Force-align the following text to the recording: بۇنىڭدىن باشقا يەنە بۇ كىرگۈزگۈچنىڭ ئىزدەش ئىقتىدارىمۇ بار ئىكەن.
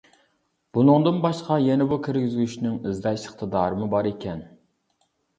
بۇنىڭدىن 0.75 1.17
باشقا 1.25 1.57
يەنە 1.63 1.85
بۇ 1.91 1.99
كىرگۈزگۈچنىڭ 2.07 2.79
ئىزدەش 2.91 3.25
ئىقتىدارىمۇ 3.27 3.91
بار 3.93 4.09
ئىكەن. 4.13 4.41